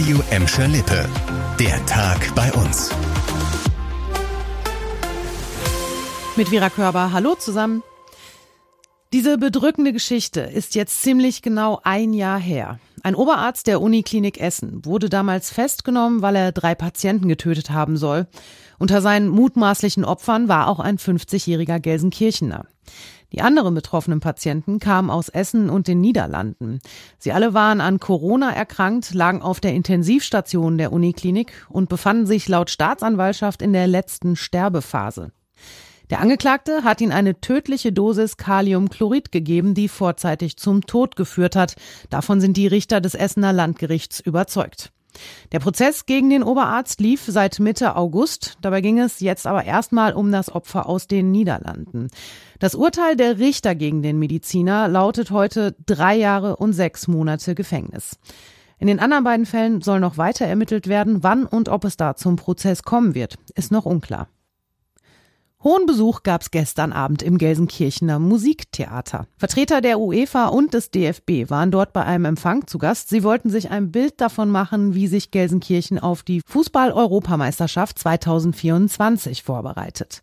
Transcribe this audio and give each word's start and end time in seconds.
Radio 0.00 0.22
Emscher 0.30 0.66
Lippe. 0.66 1.06
Der 1.58 1.84
Tag 1.84 2.34
bei 2.34 2.50
uns. 2.54 2.90
Mit 6.36 6.48
Vera 6.48 6.70
Körber, 6.70 7.12
hallo 7.12 7.34
zusammen. 7.34 7.82
Diese 9.12 9.36
bedrückende 9.36 9.92
Geschichte 9.92 10.40
ist 10.40 10.74
jetzt 10.74 11.02
ziemlich 11.02 11.42
genau 11.42 11.80
ein 11.84 12.14
Jahr 12.14 12.38
her. 12.38 12.78
Ein 13.02 13.14
Oberarzt 13.14 13.66
der 13.66 13.82
Uniklinik 13.82 14.40
Essen 14.40 14.86
wurde 14.86 15.10
damals 15.10 15.50
festgenommen, 15.50 16.22
weil 16.22 16.34
er 16.34 16.52
drei 16.52 16.74
Patienten 16.74 17.28
getötet 17.28 17.68
haben 17.68 17.98
soll. 17.98 18.26
Unter 18.78 19.02
seinen 19.02 19.28
mutmaßlichen 19.28 20.06
Opfern 20.06 20.48
war 20.48 20.68
auch 20.68 20.80
ein 20.80 20.96
50-jähriger 20.96 21.78
Gelsenkirchener. 21.78 22.64
Die 23.32 23.42
anderen 23.42 23.74
betroffenen 23.74 24.20
Patienten 24.20 24.78
kamen 24.78 25.10
aus 25.10 25.28
Essen 25.28 25.70
und 25.70 25.86
den 25.86 26.00
Niederlanden. 26.00 26.80
Sie 27.18 27.32
alle 27.32 27.54
waren 27.54 27.80
an 27.80 28.00
Corona 28.00 28.52
erkrankt, 28.52 29.14
lagen 29.14 29.42
auf 29.42 29.60
der 29.60 29.74
Intensivstation 29.74 30.78
der 30.78 30.92
Uniklinik 30.92 31.52
und 31.68 31.88
befanden 31.88 32.26
sich 32.26 32.48
laut 32.48 32.70
Staatsanwaltschaft 32.70 33.62
in 33.62 33.72
der 33.72 33.86
letzten 33.86 34.34
Sterbephase. 34.34 35.32
Der 36.10 36.20
Angeklagte 36.20 36.82
hat 36.82 37.00
ihn 37.00 37.12
eine 37.12 37.40
tödliche 37.40 37.92
Dosis 37.92 38.36
Kaliumchlorid 38.36 39.30
gegeben, 39.30 39.74
die 39.74 39.86
vorzeitig 39.86 40.56
zum 40.56 40.84
Tod 40.84 41.14
geführt 41.14 41.54
hat. 41.54 41.76
Davon 42.10 42.40
sind 42.40 42.56
die 42.56 42.66
Richter 42.66 43.00
des 43.00 43.14
Essener 43.14 43.52
Landgerichts 43.52 44.18
überzeugt. 44.18 44.90
Der 45.52 45.58
Prozess 45.58 46.06
gegen 46.06 46.30
den 46.30 46.42
Oberarzt 46.42 47.00
lief 47.00 47.24
seit 47.26 47.60
Mitte 47.60 47.96
August. 47.96 48.56
Dabei 48.62 48.80
ging 48.80 48.98
es 48.98 49.20
jetzt 49.20 49.46
aber 49.46 49.64
erstmal 49.64 50.12
um 50.12 50.32
das 50.32 50.50
Opfer 50.50 50.88
aus 50.88 51.06
den 51.06 51.30
Niederlanden. 51.30 52.08
Das 52.58 52.74
Urteil 52.74 53.16
der 53.16 53.38
Richter 53.38 53.74
gegen 53.74 54.02
den 54.02 54.18
Mediziner 54.18 54.88
lautet 54.88 55.30
heute 55.30 55.74
drei 55.86 56.16
Jahre 56.16 56.56
und 56.56 56.72
sechs 56.72 57.08
Monate 57.08 57.54
Gefängnis. 57.54 58.18
In 58.78 58.86
den 58.86 58.98
anderen 58.98 59.24
beiden 59.24 59.46
Fällen 59.46 59.82
soll 59.82 60.00
noch 60.00 60.16
weiter 60.16 60.46
ermittelt 60.46 60.88
werden. 60.88 61.22
Wann 61.22 61.44
und 61.44 61.68
ob 61.68 61.84
es 61.84 61.98
da 61.98 62.16
zum 62.16 62.36
Prozess 62.36 62.82
kommen 62.82 63.14
wird, 63.14 63.34
ist 63.54 63.70
noch 63.70 63.84
unklar. 63.84 64.28
Hohen 65.62 65.84
Besuch 65.84 66.22
gab 66.22 66.40
es 66.40 66.50
gestern 66.50 66.90
Abend 66.90 67.22
im 67.22 67.36
Gelsenkirchener 67.36 68.18
Musiktheater. 68.18 69.26
Vertreter 69.36 69.82
der 69.82 70.00
UEFA 70.00 70.46
und 70.46 70.72
des 70.72 70.90
DFB 70.90 71.50
waren 71.50 71.70
dort 71.70 71.92
bei 71.92 72.02
einem 72.02 72.24
Empfang 72.24 72.66
zu 72.66 72.78
Gast. 72.78 73.10
Sie 73.10 73.22
wollten 73.24 73.50
sich 73.50 73.70
ein 73.70 73.92
Bild 73.92 74.22
davon 74.22 74.50
machen, 74.50 74.94
wie 74.94 75.06
sich 75.06 75.30
Gelsenkirchen 75.30 75.98
auf 75.98 76.22
die 76.22 76.40
Fußball-Europameisterschaft 76.46 77.98
2024 77.98 79.42
vorbereitet. 79.42 80.22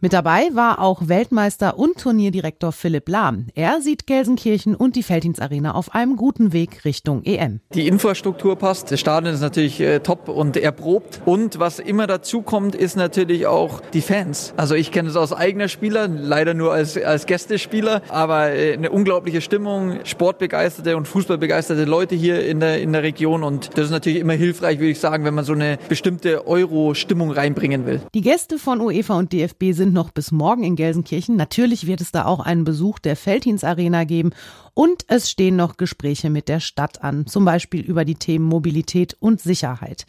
Mit 0.00 0.12
dabei 0.12 0.50
war 0.52 0.78
auch 0.78 1.08
Weltmeister 1.08 1.76
und 1.76 1.98
Turnierdirektor 1.98 2.70
Philipp 2.70 3.08
Lahm. 3.08 3.48
Er 3.56 3.80
sieht 3.80 4.06
Gelsenkirchen 4.06 4.76
und 4.76 4.94
die 4.94 5.02
Felddienstarena 5.02 5.74
auf 5.74 5.92
einem 5.92 6.14
guten 6.14 6.52
Weg 6.52 6.84
Richtung 6.84 7.24
EM. 7.24 7.58
Die 7.74 7.88
Infrastruktur 7.88 8.54
passt, 8.54 8.92
das 8.92 9.00
Stadion 9.00 9.34
ist 9.34 9.40
natürlich 9.40 9.80
äh, 9.80 9.98
top 9.98 10.28
und 10.28 10.56
erprobt. 10.56 11.20
Und 11.24 11.58
was 11.58 11.80
immer 11.80 12.06
dazu 12.06 12.42
kommt, 12.42 12.76
ist 12.76 12.94
natürlich 12.94 13.48
auch 13.48 13.80
die 13.92 14.00
Fans. 14.00 14.54
Also 14.56 14.76
ich 14.76 14.92
kenne 14.92 15.08
es 15.08 15.16
aus 15.16 15.32
eigener 15.32 15.66
Spieler, 15.66 16.06
leider 16.06 16.54
nur 16.54 16.72
als, 16.72 16.96
als 16.96 17.26
Gästespieler, 17.26 18.02
aber 18.08 18.52
äh, 18.52 18.74
eine 18.74 18.92
unglaubliche 18.92 19.40
Stimmung, 19.40 19.98
sportbegeisterte 20.04 20.96
und 20.96 21.08
fußballbegeisterte 21.08 21.86
Leute 21.86 22.14
hier 22.14 22.46
in 22.46 22.60
der, 22.60 22.80
in 22.80 22.92
der 22.92 23.02
Region. 23.02 23.42
Und 23.42 23.76
das 23.76 23.86
ist 23.86 23.90
natürlich 23.90 24.20
immer 24.20 24.34
hilfreich, 24.34 24.78
würde 24.78 24.92
ich 24.92 25.00
sagen, 25.00 25.24
wenn 25.24 25.34
man 25.34 25.44
so 25.44 25.54
eine 25.54 25.76
bestimmte 25.88 26.46
Euro-Stimmung 26.46 27.32
reinbringen 27.32 27.84
will. 27.84 28.00
Die 28.14 28.20
Gäste 28.20 28.60
von 28.60 28.80
UEFA 28.80 29.18
und 29.18 29.32
DFB 29.32 29.72
sind 29.72 29.87
sind 29.88 29.94
noch 29.94 30.10
bis 30.10 30.32
morgen 30.32 30.64
in 30.64 30.76
Gelsenkirchen. 30.76 31.36
Natürlich 31.36 31.86
wird 31.86 32.02
es 32.02 32.12
da 32.12 32.26
auch 32.26 32.40
einen 32.40 32.64
Besuch 32.64 32.98
der 32.98 33.16
Feldhins 33.16 33.64
Arena 33.64 34.04
geben 34.04 34.32
und 34.74 35.04
es 35.08 35.30
stehen 35.30 35.56
noch 35.56 35.78
Gespräche 35.78 36.28
mit 36.28 36.50
der 36.50 36.60
Stadt 36.60 37.02
an, 37.02 37.26
zum 37.26 37.46
Beispiel 37.46 37.80
über 37.80 38.04
die 38.04 38.16
Themen 38.16 38.44
Mobilität 38.44 39.16
und 39.18 39.40
Sicherheit. 39.40 40.04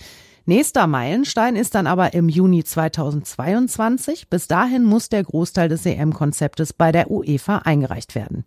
Nächster 0.45 0.85
Meilenstein 0.85 1.55
ist 1.55 1.75
dann 1.75 1.87
aber 1.87 2.13
im 2.13 2.27
Juni 2.27 2.65
2022. 2.65 4.29
Bis 4.29 4.49
dahin 4.49 4.83
muss 4.83 5.07
der 5.07 5.23
Großteil 5.23 5.69
des 5.69 5.85
EM-Konzeptes 5.85 6.73
bei 6.73 6.91
der 6.91 7.09
UEFA 7.09 7.59
eingereicht 7.59 8.15
werden. 8.15 8.43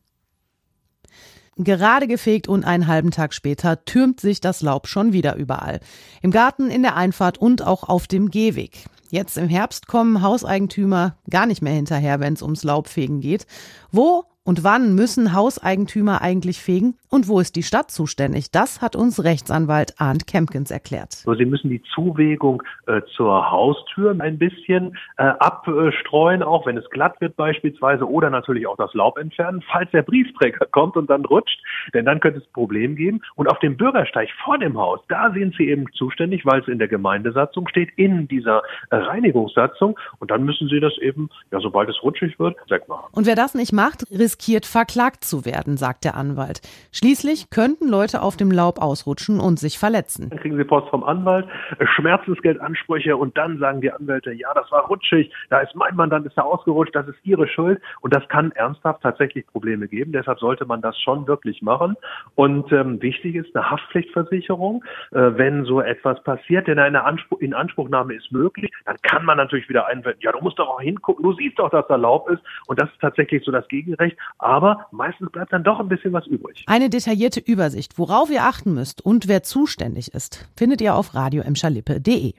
Gerade 1.56 2.08
gefegt 2.08 2.46
und 2.46 2.64
einen 2.64 2.88
halben 2.88 3.10
Tag 3.10 3.32
später 3.32 3.86
türmt 3.86 4.20
sich 4.20 4.42
das 4.42 4.60
Laub 4.60 4.86
schon 4.86 5.14
wieder 5.14 5.36
überall. 5.36 5.80
Im 6.20 6.30
Garten, 6.30 6.70
in 6.70 6.82
der 6.82 6.96
Einfahrt 6.96 7.38
und 7.38 7.62
auch 7.62 7.88
auf 7.88 8.06
dem 8.06 8.30
Gehweg. 8.30 8.84
Jetzt 9.12 9.36
im 9.36 9.50
Herbst 9.50 9.88
kommen 9.88 10.22
Hauseigentümer 10.22 11.18
gar 11.28 11.44
nicht 11.44 11.60
mehr 11.60 11.74
hinterher, 11.74 12.18
wenn 12.18 12.32
es 12.32 12.40
ums 12.40 12.64
Laubfegen 12.64 13.20
geht. 13.20 13.46
Wo 13.90 14.24
und 14.44 14.64
wann 14.64 14.94
müssen 14.94 15.34
Hauseigentümer 15.34 16.20
eigentlich 16.20 16.60
fegen 16.60 16.94
und 17.08 17.28
wo 17.28 17.38
ist 17.38 17.54
die 17.54 17.62
Stadt 17.62 17.90
zuständig? 17.90 18.50
Das 18.50 18.82
hat 18.82 18.96
uns 18.96 19.22
Rechtsanwalt 19.22 19.94
Arndt 19.98 20.26
Kempkins 20.26 20.70
erklärt. 20.70 21.12
So, 21.12 21.34
Sie 21.34 21.44
müssen 21.44 21.70
die 21.70 21.82
Zuwegung 21.94 22.62
äh, 22.86 23.02
zur 23.16 23.50
Haustür 23.50 24.16
ein 24.18 24.38
bisschen 24.38 24.96
äh, 25.16 25.24
abstreuen, 25.24 26.42
auch 26.42 26.66
wenn 26.66 26.76
es 26.76 26.88
glatt 26.90 27.20
wird 27.20 27.36
beispielsweise 27.36 28.08
oder 28.08 28.30
natürlich 28.30 28.66
auch 28.66 28.76
das 28.76 28.92
Laub 28.94 29.16
entfernen, 29.16 29.62
falls 29.70 29.90
der 29.92 30.02
Briefträger 30.02 30.66
kommt 30.70 30.96
und 30.96 31.08
dann 31.08 31.24
rutscht, 31.24 31.60
denn 31.94 32.04
dann 32.04 32.18
könnte 32.18 32.40
es 32.40 32.44
ein 32.46 32.52
Problem 32.52 32.96
geben. 32.96 33.22
Und 33.36 33.48
auf 33.48 33.60
dem 33.60 33.76
Bürgersteig 33.76 34.28
vor 34.44 34.58
dem 34.58 34.76
Haus, 34.76 35.00
da 35.08 35.30
sind 35.32 35.54
Sie 35.56 35.68
eben 35.68 35.86
zuständig, 35.92 36.44
weil 36.44 36.62
es 36.62 36.68
in 36.68 36.78
der 36.78 36.88
Gemeindesatzung 36.88 37.68
steht, 37.68 37.90
in 37.96 38.26
dieser 38.26 38.62
äh, 38.90 38.96
Reinigungssatzung 38.96 39.98
und 40.18 40.30
dann 40.32 40.44
müssen 40.44 40.68
Sie 40.68 40.80
das 40.80 40.98
eben, 40.98 41.30
ja, 41.52 41.60
sobald 41.60 41.88
es 41.88 42.02
rutschig 42.02 42.38
wird, 42.40 42.56
wegmachen. 42.68 43.08
Und 43.12 43.26
wer 43.26 43.36
das 43.36 43.54
nicht 43.54 43.72
macht, 43.72 44.04
riskiert 44.10 44.31
verklagt 44.66 45.24
zu 45.24 45.44
werden, 45.44 45.76
sagt 45.76 46.04
der 46.04 46.16
Anwalt. 46.16 46.60
Schließlich 46.92 47.50
könnten 47.50 47.88
Leute 47.88 48.22
auf 48.22 48.36
dem 48.36 48.50
Laub 48.50 48.80
ausrutschen 48.80 49.40
und 49.40 49.58
sich 49.58 49.78
verletzen. 49.78 50.30
Dann 50.30 50.38
kriegen 50.38 50.56
sie 50.56 50.64
Post 50.64 50.88
vom 50.88 51.04
Anwalt, 51.04 51.46
äh, 51.78 51.86
Schmerzensgeldansprüche 51.86 53.16
und 53.16 53.36
dann 53.36 53.58
sagen 53.58 53.80
die 53.80 53.90
Anwälte, 53.90 54.32
ja, 54.32 54.52
das 54.54 54.70
war 54.70 54.86
rutschig, 54.86 55.32
da 55.50 55.60
ist 55.60 55.74
mein 55.74 55.96
Mandant 55.96 56.26
ist 56.26 56.36
da 56.36 56.42
ausgerutscht, 56.42 56.94
das 56.94 57.08
ist 57.08 57.18
ihre 57.24 57.48
Schuld 57.48 57.80
und 58.00 58.14
das 58.14 58.26
kann 58.28 58.52
ernsthaft 58.52 59.02
tatsächlich 59.02 59.46
Probleme 59.46 59.88
geben. 59.88 60.12
Deshalb 60.12 60.38
sollte 60.38 60.64
man 60.66 60.80
das 60.80 60.98
schon 61.00 61.26
wirklich 61.26 61.62
machen. 61.62 61.96
Und 62.34 62.72
ähm, 62.72 63.00
wichtig 63.02 63.36
ist 63.36 63.54
eine 63.54 63.70
Haftpflichtversicherung, 63.70 64.84
äh, 65.12 65.30
wenn 65.34 65.64
so 65.64 65.80
etwas 65.80 66.22
passiert, 66.22 66.68
denn 66.68 66.78
eine 66.78 67.04
Anspruch, 67.04 67.40
Inanspruchnahme 67.40 68.14
ist 68.14 68.32
möglich, 68.32 68.70
dann 68.84 68.96
kann 69.02 69.24
man 69.24 69.36
natürlich 69.36 69.68
wieder 69.68 69.86
einwenden, 69.86 70.20
ja, 70.22 70.32
du 70.32 70.40
musst 70.40 70.58
doch 70.58 70.68
auch 70.68 70.80
hingucken, 70.80 71.22
du 71.22 71.32
siehst 71.34 71.58
doch, 71.58 71.70
dass 71.70 71.86
da 71.88 71.96
Laub 71.96 72.28
ist 72.28 72.42
und 72.66 72.80
das 72.80 72.90
ist 72.90 73.00
tatsächlich 73.00 73.44
so 73.44 73.52
das 73.52 73.66
Gegenrecht 73.68 74.16
aber 74.38 74.86
meistens 74.90 75.30
bleibt 75.30 75.52
dann 75.52 75.64
doch 75.64 75.80
ein 75.80 75.88
bisschen 75.88 76.12
was 76.12 76.26
übrig. 76.26 76.64
Eine 76.66 76.90
detaillierte 76.90 77.40
Übersicht, 77.40 77.98
worauf 77.98 78.30
ihr 78.30 78.44
achten 78.44 78.74
müsst 78.74 79.00
und 79.02 79.28
wer 79.28 79.42
zuständig 79.42 80.14
ist, 80.14 80.48
findet 80.56 80.80
ihr 80.80 80.94
auf 80.94 81.14
radioemschalippe.de. 81.14 82.34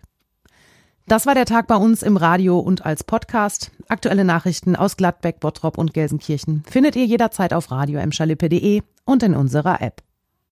Das 1.06 1.26
war 1.26 1.36
der 1.36 1.46
Tag 1.46 1.68
bei 1.68 1.76
uns 1.76 2.02
im 2.02 2.16
Radio 2.16 2.60
und 2.60 2.86
als 2.86 3.04
Podcast. 3.04 3.72
Aktuelle 3.90 4.24
Nachrichten 4.24 4.78
aus 4.78 4.96
Gladbeck, 4.96 5.42
Bottrop 5.42 5.78
und 5.78 5.94
Gelsenkirchen 5.94 6.64
findet 6.66 6.96
ihr 6.96 7.06
jederzeit 7.06 7.54
auf 7.54 7.72
radioemschalippe.de 7.72 8.82
und 9.04 9.24
in 9.24 9.36
unserer 9.36 9.82
App. 9.82 10.02